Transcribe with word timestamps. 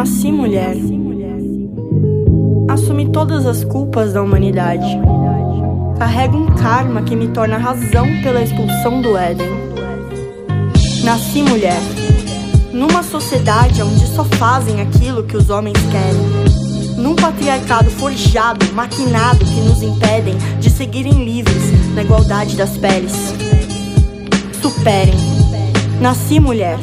nasci 0.00 0.32
mulher. 0.32 0.76
Assumi 2.70 3.10
todas 3.12 3.44
as 3.44 3.62
culpas 3.64 4.14
da 4.14 4.22
humanidade. 4.22 4.86
Carrego 5.98 6.38
um 6.38 6.46
karma 6.54 7.02
que 7.02 7.14
me 7.14 7.28
torna 7.28 7.58
razão 7.58 8.06
pela 8.22 8.42
expulsão 8.42 9.02
do 9.02 9.14
Éden. 9.14 9.50
Nasci 11.04 11.42
mulher. 11.42 11.78
Numa 12.72 13.02
sociedade 13.02 13.82
onde 13.82 14.06
só 14.06 14.24
fazem 14.24 14.80
aquilo 14.80 15.22
que 15.22 15.36
os 15.36 15.50
homens 15.50 15.76
querem. 15.90 16.96
Num 16.96 17.14
patriarcado 17.14 17.90
forjado, 17.90 18.72
maquinado 18.72 19.44
que 19.44 19.60
nos 19.60 19.82
impedem 19.82 20.34
de 20.60 20.70
seguirem 20.70 21.22
livres 21.26 21.94
na 21.94 22.02
igualdade 22.02 22.56
das 22.56 22.74
peles. 22.78 23.34
Superem. 24.62 25.12
Nasci 26.00 26.40
mulher. 26.40 26.78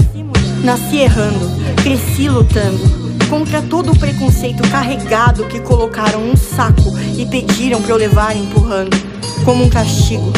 Nasci 0.63 0.99
errando, 0.99 1.49
cresci 1.81 2.29
lutando 2.29 3.06
contra 3.29 3.61
todo 3.61 3.91
o 3.91 3.99
preconceito 3.99 4.61
carregado 4.69 5.45
que 5.45 5.59
colocaram 5.59 6.21
um 6.21 6.35
saco 6.35 6.97
e 7.17 7.25
pediram 7.25 7.81
para 7.81 7.91
eu 7.91 7.97
levar 7.97 8.35
empurrando, 8.35 8.95
como 9.43 9.63
um 9.63 9.69
castigo. 9.69 10.31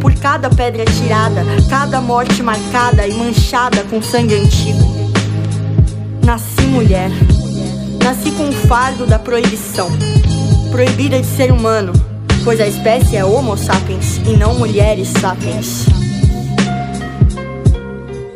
Por 0.00 0.14
cada 0.14 0.48
pedra 0.50 0.84
tirada, 0.84 1.42
cada 1.68 2.00
morte 2.00 2.42
marcada 2.42 3.06
e 3.06 3.14
manchada 3.14 3.82
com 3.84 4.02
sangue 4.02 4.34
antigo. 4.34 4.78
Nasci 6.24 6.62
mulher. 6.62 7.10
Nasci 8.02 8.30
com 8.32 8.48
o 8.48 8.52
fardo 8.52 9.06
da 9.06 9.18
proibição. 9.18 9.90
Proibida 10.70 11.20
de 11.20 11.26
ser 11.26 11.50
humano, 11.50 11.92
pois 12.44 12.60
a 12.60 12.66
espécie 12.66 13.16
é 13.16 13.24
Homo 13.24 13.56
sapiens 13.56 14.18
e 14.26 14.36
não 14.36 14.54
mulheres 14.54 15.08
sapiens 15.20 15.86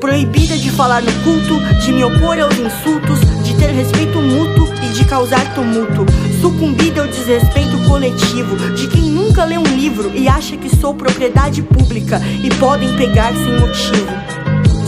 proibida 0.00 0.56
de 0.56 0.70
falar 0.70 1.02
no 1.02 1.12
culto, 1.22 1.60
de 1.84 1.92
me 1.92 2.02
opor 2.02 2.36
aos 2.40 2.58
insultos, 2.58 3.20
ter 3.60 3.72
respeito 3.72 4.18
mútuo 4.22 4.66
e 4.82 4.88
de 4.94 5.04
causar 5.04 5.54
tumulto. 5.54 6.06
Sucumbida 6.40 7.02
ao 7.02 7.06
desrespeito 7.06 7.76
coletivo 7.86 8.56
de 8.74 8.88
quem 8.88 9.02
nunca 9.02 9.44
lê 9.44 9.58
um 9.58 9.62
livro 9.62 10.10
e 10.14 10.26
acha 10.26 10.56
que 10.56 10.74
sou 10.74 10.94
propriedade 10.94 11.62
pública 11.62 12.20
e 12.42 12.48
podem 12.54 12.96
pegar 12.96 13.32
sem 13.34 13.60
motivo. 13.60 14.08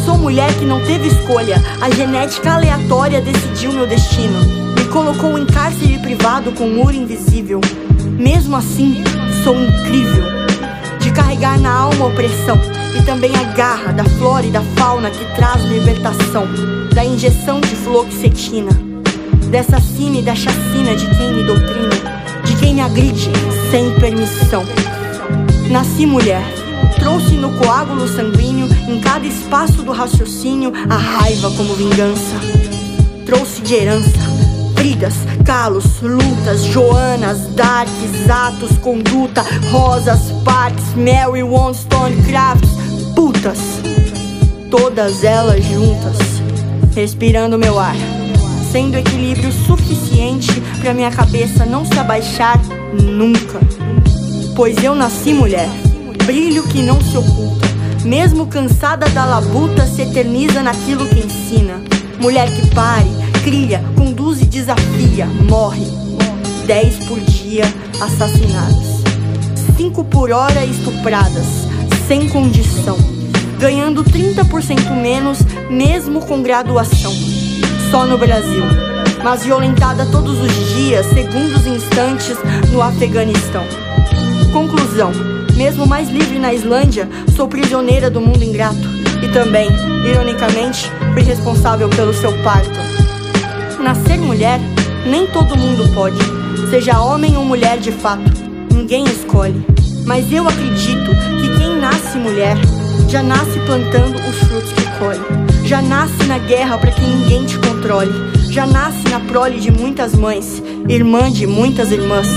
Sou 0.06 0.17
mulher 0.17 0.53
que 0.55 0.64
não 0.64 0.81
teve 0.81 1.09
escolha, 1.09 1.62
a 1.81 1.91
genética 1.91 2.55
aleatória 2.55 3.20
decidiu 3.20 3.73
meu 3.73 3.87
destino. 3.87 4.41
Me 4.75 4.86
colocou 4.86 5.39
em 5.39 5.45
cárcere 5.45 5.98
privado 5.98 6.51
com 6.53 6.67
muro 6.67 6.95
invisível. 6.95 7.61
Mesmo 8.19 8.57
assim, 8.57 9.05
sou 9.45 9.55
incrível. 9.55 10.25
De 10.98 11.11
carregar 11.12 11.61
na 11.61 11.73
alma 11.73 12.07
opressão 12.07 12.59
e 12.98 13.03
também 13.03 13.35
a 13.37 13.45
garra 13.55 13.93
da 13.93 14.05
flora 14.05 14.47
e 14.47 14.51
da 14.51 14.62
fauna 14.77 15.11
que 15.11 15.25
traz 15.35 15.62
libertação, 15.65 16.47
da 16.95 17.05
injeção 17.05 17.61
de 17.61 17.75
fluoxetina, 17.77 18.71
dessa 19.51 19.81
cine 19.81 20.21
e 20.21 20.23
da 20.23 20.35
chacina 20.35 20.95
de 20.95 21.07
quem 21.17 21.35
me 21.35 21.45
doutrina, 21.45 22.23
de 22.45 22.57
quem 22.57 22.75
me 22.75 22.81
agride 22.81 23.31
sem 23.70 23.91
permissão. 23.98 24.65
Nasci 25.70 26.07
mulher, 26.07 26.45
trouxe 26.98 27.35
no 27.35 27.53
coágulo 27.59 28.07
sanguíneo, 28.09 28.69
em 28.89 29.01
cada 29.01 29.27
espaço 29.27 29.83
do 29.83 29.93
raciocínio, 29.93 30.73
a 30.89 30.97
raiva 30.97 31.51
como 31.53 31.75
vingança. 31.75 32.37
Trouxe 33.25 33.63
de 33.63 33.75
herança 33.75 34.32
brigas, 34.83 35.15
calos, 35.45 36.01
lutas, 36.03 36.65
joanas, 36.65 37.55
darks, 37.55 38.29
atos, 38.29 38.77
conduta, 38.79 39.45
rosas, 39.71 40.33
parques, 40.45 40.85
Mary 40.97 41.45
Wollstonecraft, 41.45 42.65
putas, 43.15 43.59
todas 44.69 45.23
elas 45.23 45.65
juntas, 45.65 46.19
respirando 46.97 47.57
meu 47.57 47.79
ar, 47.79 47.95
sendo 48.73 48.97
equilíbrio 48.97 49.53
suficiente 49.53 50.61
para 50.81 50.92
minha 50.92 51.13
cabeça 51.13 51.65
não 51.65 51.85
se 51.85 51.97
abaixar 51.97 52.61
nunca. 53.01 53.61
Pois 54.57 54.83
eu 54.83 54.97
nasci 54.97 55.33
mulher, 55.33 55.69
brilho 56.27 56.65
que 56.65 56.83
não 56.83 57.01
se 57.01 57.17
oculta, 57.17 57.69
mesmo 58.05 58.48
cansada 58.48 59.09
da 59.11 59.25
labuta, 59.25 59.87
se 59.87 60.03
eterniza 60.03 60.61
naquilo 60.61 61.07
que 61.07 61.21
ensina. 61.21 61.81
Mulher 62.19 62.48
que 62.51 62.67
pare, 62.75 63.09
cria, 63.42 63.83
e 64.11 64.11
desafia, 64.52 65.27
morre. 65.48 65.86
Dez 66.67 66.96
por 67.07 67.18
dia 67.18 67.64
assassinadas, 68.01 69.02
cinco 69.77 70.05
por 70.05 70.30
hora 70.30 70.64
estupradas 70.64 71.46
sem 72.07 72.29
condição, 72.29 72.96
ganhando 73.58 74.05
30% 74.05 74.91
menos 74.91 75.39
mesmo 75.70 76.20
com 76.20 76.42
graduação. 76.42 77.12
Só 77.91 78.07
no 78.07 78.18
Brasil, 78.18 78.62
mas 79.24 79.42
violentada 79.42 80.07
todos 80.07 80.39
os 80.39 80.74
dias, 80.74 81.07
segundos 81.07 81.67
e 81.67 81.70
instantes 81.70 82.36
no 82.70 82.83
Afeganistão. 82.83 83.64
Conclusão: 84.52 85.11
mesmo 85.57 85.86
mais 85.86 86.11
livre 86.11 86.39
na 86.39 86.52
Islândia, 86.52 87.08
sou 87.35 87.48
prisioneira 87.48 88.11
do 88.11 88.20
mundo 88.20 88.45
ingrato 88.45 88.86
e 89.23 89.29
também, 89.33 89.68
ironicamente, 90.08 90.92
fui 91.14 91.23
responsável 91.23 91.89
pelo 91.89 92.12
seu 92.12 92.33
parto. 92.42 92.82
Nascer 93.83 94.19
mulher, 94.19 94.61
nem 95.05 95.27
todo 95.27 95.57
mundo 95.57 95.93
pode, 95.93 96.17
seja 96.70 97.01
homem 97.01 97.37
ou 97.37 97.45
mulher 97.45 97.79
de 97.79 97.91
fato, 97.91 98.31
ninguém 98.73 99.05
escolhe. 99.05 99.67
Mas 100.07 100.33
eu 100.33 100.47
acredito 100.47 101.11
que 101.41 101.59
quem 101.59 101.79
nasce 101.81 102.17
mulher 102.17 102.57
já 103.09 103.23
nasce 103.23 103.59
plantando 103.67 104.17
os 104.17 104.39
frutos 104.48 104.73
que 104.73 104.87
colhe. 104.98 105.21
Já 105.65 105.83
nasce 105.83 106.25
na 106.25 106.39
guerra 106.39 106.79
para 106.79 106.92
que 106.92 107.01
ninguém 107.01 107.45
te 107.45 107.59
controle. 107.59 108.13
Já 108.51 108.67
nasce 108.67 109.09
na 109.09 109.19
prole 109.19 109.59
de 109.59 109.71
muitas 109.71 110.15
mães, 110.15 110.63
irmã 110.89 111.31
de 111.31 111.47
muitas 111.47 111.91
irmãs. 111.91 112.29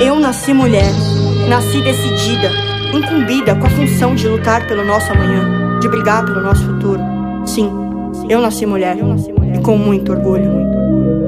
Eu 0.00 0.18
nasci 0.18 0.54
mulher, 0.54 0.90
nasci 1.48 1.82
decidida, 1.82 2.50
incumbida 2.94 3.54
com 3.54 3.66
a 3.66 3.70
função 3.70 4.14
de 4.14 4.26
lutar 4.26 4.66
pelo 4.66 4.84
nosso 4.84 5.12
amanhã, 5.12 5.78
de 5.80 5.88
brigar 5.88 6.24
pelo 6.24 6.42
nosso 6.42 6.64
futuro. 6.64 7.00
Sim, 7.44 7.70
eu 8.28 8.40
nasci 8.40 8.66
mulher 8.66 8.96
e 8.98 9.58
com 9.62 9.76
muito 9.76 10.12
orgulho. 10.12 11.25